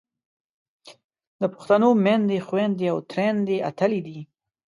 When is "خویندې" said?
2.47-2.87